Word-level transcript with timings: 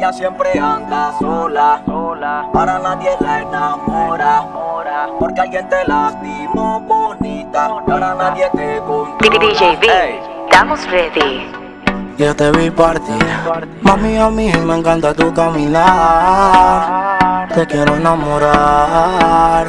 Ella 0.00 0.14
siempre 0.14 0.58
anda 0.58 1.12
sola, 1.18 1.82
sola. 1.84 2.48
Para 2.54 2.78
nadie 2.78 3.10
la 3.20 3.42
enamora, 3.42 4.46
porque 5.18 5.42
alguien 5.42 5.68
te 5.68 5.86
lastimó 5.86 6.80
bonita. 6.80 7.84
Para 7.86 8.14
nadie 8.14 8.48
te 8.54 8.78
controla. 8.78 9.46
DJ 9.46 9.76
B, 9.76 10.20
estamos 10.48 10.90
ready. 10.90 11.52
Yo 12.16 12.34
te 12.34 12.50
vi 12.52 12.70
partir, 12.70 13.26
mami 13.82 14.16
a 14.16 14.30
mí 14.30 14.50
me 14.64 14.76
encanta 14.78 15.12
tu 15.12 15.34
caminar. 15.34 15.82
Te 17.52 17.66
quiero 17.66 17.96
enamorar. 17.96 19.66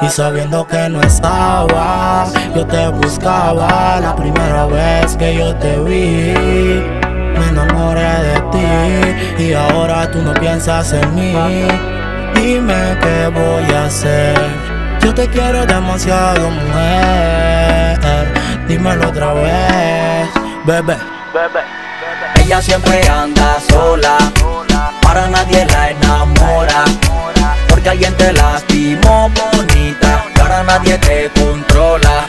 Y 0.00 0.08
sabiendo 0.08 0.64
que 0.64 0.88
no 0.90 1.00
estaba, 1.00 2.26
yo 2.54 2.64
te 2.64 2.86
buscaba 2.86 3.98
la 3.98 4.14
primera 4.14 4.64
vez 4.66 5.16
que 5.16 5.34
yo 5.34 5.52
te 5.56 5.76
vi. 5.80 6.34
Me 7.36 7.48
enamoré 7.48 8.22
de 8.22 8.40
ti 8.52 8.71
y 9.38 9.52
ahora 9.52 10.10
tú 10.10 10.20
no 10.22 10.32
piensas 10.34 10.92
en 10.92 11.14
mí. 11.14 11.34
Dime 12.34 12.96
qué 13.00 13.28
voy 13.28 13.74
a 13.74 13.84
hacer. 13.86 14.36
Yo 15.02 15.14
te 15.14 15.28
quiero 15.28 15.66
demasiado, 15.66 16.50
mujer. 16.50 18.32
Dímelo 18.68 19.08
otra 19.08 19.32
vez, 19.32 20.28
bebé. 20.64 20.96
Ella 22.36 22.60
siempre 22.60 23.08
anda 23.08 23.58
sola, 23.68 24.18
para 25.02 25.28
nadie 25.28 25.64
la 25.66 25.90
enamora. 25.90 26.84
Porque 27.68 27.90
alguien 27.90 28.16
te 28.16 28.32
lastimó 28.32 29.30
bonita, 29.30 30.24
para 30.36 30.62
nadie 30.62 30.98
te 30.98 31.30
controla. 31.40 32.28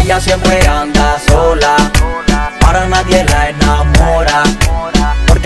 Ella 0.00 0.20
siempre 0.20 0.66
anda 0.66 1.18
sola, 1.26 1.76
para 2.60 2.86
nadie 2.86 3.24
la 3.24 3.50
enamora. 3.50 3.93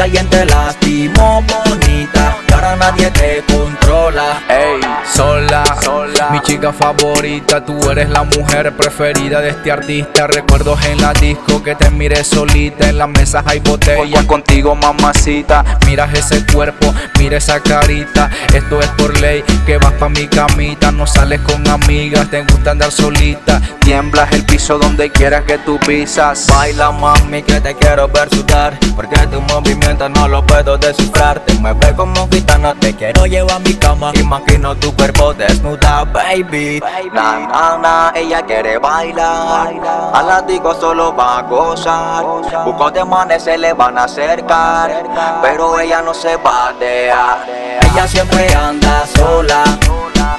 Alguien 0.08 0.30
te 0.30 0.46
lastimó 0.46 1.42
bonita, 1.42 2.38
para 2.48 2.74
nadie 2.76 3.10
te 3.10 3.44
controla. 3.46 4.40
Ey, 4.48 4.80
sola, 5.14 5.62
sola, 5.82 6.30
mi 6.30 6.40
chica 6.40 6.72
favorita, 6.72 7.62
tú 7.62 7.90
eres 7.90 8.08
la 8.08 8.24
mujer 8.24 8.74
preferida 8.74 9.42
de 9.42 9.50
este 9.50 9.70
artista. 9.70 10.26
Recuerdos 10.26 10.82
en 10.86 11.02
la 11.02 11.12
disco 11.12 11.62
que 11.62 11.74
te 11.74 11.90
miré 11.90 12.24
solita, 12.24 12.88
en 12.88 12.96
las 12.96 13.08
mesas 13.10 13.44
hay 13.46 13.60
botellas 13.60 14.24
contigo, 14.24 14.74
mamacita. 14.74 15.62
Miras 15.84 16.14
ese 16.14 16.42
cuerpo, 16.46 16.94
mira 17.18 17.36
esa 17.36 17.60
carita. 17.60 18.30
Esto 18.54 18.80
es 18.80 18.88
por 18.96 19.20
ley, 19.20 19.44
que 19.66 19.76
vas 19.76 19.92
pa' 19.92 20.08
mi 20.08 20.26
camita. 20.26 20.90
No 20.90 21.06
sales 21.06 21.40
con 21.42 21.68
amigas, 21.68 22.30
te 22.30 22.40
gusta 22.44 22.70
andar 22.70 22.90
solita. 22.90 23.60
Tiemblas 23.88 24.30
el 24.32 24.44
piso 24.44 24.78
donde 24.78 25.10
quieras 25.10 25.44
que 25.44 25.56
tú 25.56 25.78
pisas. 25.78 26.46
Baila 26.48 26.92
mami 26.92 27.42
que 27.42 27.58
te 27.58 27.74
quiero 27.74 28.06
ver 28.06 28.28
sudar 28.28 28.78
Porque 28.94 29.16
tu 29.28 29.40
movimiento 29.40 30.10
no 30.10 30.28
lo 30.28 30.44
puedo 30.44 30.76
descifrar. 30.76 31.40
Te 31.40 31.54
mueves 31.54 31.94
como 31.94 32.28
gitana, 32.28 32.74
te 32.74 32.94
quiero 32.94 33.24
llevar 33.24 33.52
a 33.52 33.58
mi 33.60 33.72
cama. 33.72 34.12
Imagino 34.16 34.76
tu 34.76 34.94
cuerpo 34.94 35.32
desnuda, 35.32 36.04
baby. 36.04 36.82
Na 37.14 37.38
na 37.38 37.78
na, 37.78 38.12
ella 38.14 38.42
quiere 38.42 38.76
bailar. 38.76 39.72
A 40.12 40.22
la 40.22 40.42
digo 40.42 40.74
solo 40.74 41.16
va 41.16 41.38
a 41.38 41.42
gozar. 41.44 42.24
Buscos 42.66 42.92
de 42.92 43.02
manes 43.06 43.42
se 43.42 43.56
le 43.56 43.72
van 43.72 43.96
a 43.96 44.04
acercar 44.04 45.02
Pero 45.40 45.80
ella 45.80 46.02
no 46.02 46.12
se 46.12 46.36
va 46.36 46.68
a 46.68 46.72
dejar. 46.74 47.38
Ella 47.80 48.06
siempre 48.06 48.54
anda 48.54 49.06
sola 49.16 49.64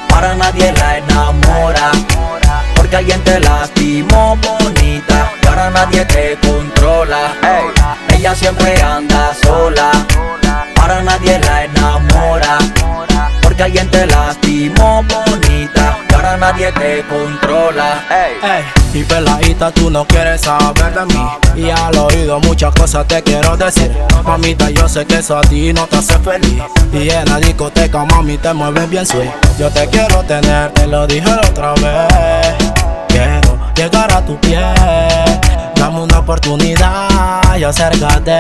Para 0.08 0.36
nadie 0.36 0.72
la 0.72 0.97
enamora 0.97 1.91
porque 2.90 2.98
alguien 2.98 3.23
te 3.23 3.40
lastimó 3.40 4.36
bonita 4.38 5.32
y 5.44 5.48
ahora 5.48 5.70
nadie 5.70 6.04
te 6.06 6.36
controla. 6.42 7.36
Ella 8.12 8.34
siempre 8.34 8.81
anda 8.81 9.31
sola, 9.44 9.92
para 10.76 11.00
nadie 11.04 11.38
la 11.38 11.66
enamora. 11.66 12.58
Porque 13.44 13.62
alguien 13.62 13.92
te 13.92 14.08
lastimó 14.08 15.04
bonita 15.04 16.00
y 16.09 16.14
ahora 16.16 16.38
nadie 16.38 16.72
te 16.72 17.04
controla. 17.04 18.04
Ey, 18.09 19.00
y 19.00 19.03
peladita, 19.03 19.69
tú 19.72 19.92
no 19.92 20.06
quieres 20.06 20.42
saber 20.42 20.92
de 20.92 21.06
mí. 21.13 21.28
Y 21.56 21.69
al 21.69 21.96
oído 21.96 22.40
muchas 22.40 22.74
cosas 22.74 23.08
te 23.08 23.22
quiero 23.22 23.56
decir. 23.56 23.96
Mamita, 24.24 24.72
yo 24.72 24.90
sé 24.90 25.06
que 25.06 25.19
eso 25.19 25.38
a 25.38 25.42
ti 25.42 25.74
no 25.74 25.86
te 25.86 25.97
hace 25.97 26.18
feliz. 26.18 26.63
Y 26.92 27.09
en 27.09 27.25
la 27.25 27.38
discoteca, 27.38 28.03
mami, 28.06 28.40
te 28.40 28.52
mueves 28.52 28.90
bien 28.90 29.06
sweet. 29.06 29.30
Yo 29.59 29.69
te 29.69 29.88
quiero 29.90 30.24
tener, 30.24 30.72
te 30.72 30.88
lo 30.88 31.06
dije 31.06 31.30
la 31.30 31.42
otra 31.42 31.74
vez. 31.74 32.28
Llegar 33.91 34.11
a 34.11 34.22
tu 34.22 34.38
piel. 34.39 34.61
Dame 35.75 36.01
una 36.01 36.19
oportunidad 36.19 37.57
y 37.57 37.63
acércate. 37.63 38.39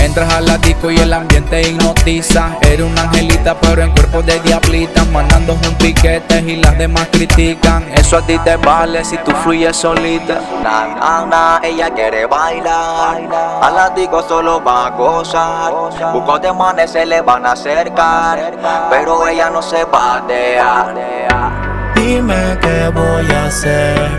Entras 0.00 0.32
a 0.32 0.40
la 0.40 0.56
disco 0.56 0.90
y 0.90 0.96
el 0.96 1.12
ambiente 1.12 1.60
hipnotiza. 1.60 2.56
Eres 2.62 2.86
una 2.86 3.02
angelita, 3.02 3.54
pero 3.60 3.82
en 3.82 3.90
cuerpo 3.90 4.22
de 4.22 4.40
diablita. 4.40 5.04
Mandando 5.04 5.52
un 5.52 5.74
piquete 5.74 6.40
y 6.40 6.56
las 6.56 6.78
demás 6.78 7.08
critican. 7.12 7.86
Eso 7.92 8.16
a 8.16 8.22
ti 8.22 8.38
te 8.38 8.56
vale 8.56 9.04
si 9.04 9.18
tú 9.18 9.32
fluyes 9.42 9.76
solita. 9.76 10.40
Na 10.62 10.86
na 10.86 11.26
na, 11.26 11.60
ella 11.62 11.90
quiere 11.90 12.24
bailar. 12.24 13.20
A 13.60 13.70
la 13.70 13.90
digo 13.90 14.22
solo 14.22 14.62
va 14.64 14.86
a 14.86 14.90
gozar. 14.90 15.72
Buscos 16.14 16.40
de 16.40 16.52
manes 16.52 16.92
se 16.92 17.04
le 17.04 17.20
van 17.20 17.44
a 17.44 17.52
acercar. 17.52 18.54
Pero 18.88 19.28
ella 19.28 19.50
no 19.50 19.60
se 19.60 19.84
va 19.84 20.16
a 20.16 20.20
dejar. 20.22 21.65
Dime 21.96 22.56
qué 22.60 22.88
voy 22.88 23.26
a 23.32 23.46
hacer. 23.46 24.10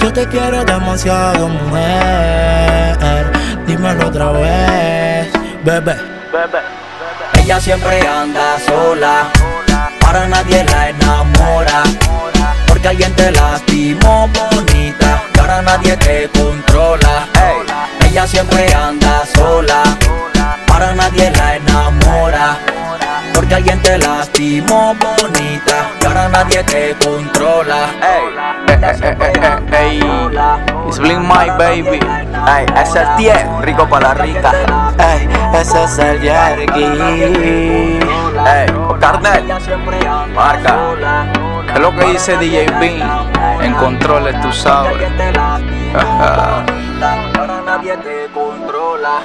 Yo 0.00 0.12
te 0.12 0.26
quiero 0.26 0.64
demasiado, 0.64 1.48
mujer. 1.48 3.30
Dímelo 3.66 4.08
otra 4.08 4.30
vez, 4.32 5.30
bebé. 5.64 5.96
Ella 7.38 7.60
siempre 7.60 8.00
anda 8.06 8.58
sola, 8.66 9.28
para 10.00 10.26
nadie 10.26 10.64
la 10.64 10.88
enamora. 10.90 11.82
Porque 12.66 12.88
alguien 12.88 13.14
te 13.14 13.30
lastimó 13.30 14.28
bonita, 14.28 15.22
y 15.34 15.38
ahora 15.38 15.62
nadie 15.62 15.96
te 15.96 16.28
controla. 16.28 17.26
Ella 18.06 18.26
siempre 18.26 18.72
anda 18.74 19.22
sola, 19.34 19.82
para 20.66 20.94
nadie 20.94 21.30
la 21.30 21.56
enamora. 21.56 22.56
Porque 23.32 23.54
alguien 23.54 23.80
te 23.82 23.98
lastimó 23.98 24.94
bonita, 24.94 25.13
nadie 26.44 26.64
te 26.64 26.94
controla. 27.04 27.88
Eh, 28.02 28.22
eh, 28.68 28.96
eh, 29.02 29.16
eh, 29.20 29.32
eh, 29.42 29.78
ey. 29.78 30.00
It's 30.86 30.98
Blink 30.98 31.20
My 31.20 31.48
Baby. 31.58 32.00
Ey, 32.46 32.66
es 32.76 33.16
10, 33.16 33.60
rico 33.62 33.88
para 33.88 34.08
la 34.08 34.14
rica. 34.14 34.52
Ey, 34.98 35.28
ese 35.58 35.84
es 35.84 35.98
el 35.98 36.20
Yergi. 36.20 36.84
Ey, 38.44 38.68
Carnel, 39.00 39.44
marca. 40.34 40.76
Es 41.72 41.80
lo 41.80 41.94
que 41.96 42.04
dice 42.06 42.36
DJ 42.36 42.66
B. 42.78 43.02
En 43.62 43.74
controles, 43.74 44.38
tú 44.40 44.52
sabes. 44.52 44.92
Ahora 47.38 47.60
nadie 47.64 47.96
te 47.98 48.28
controla. 48.32 49.20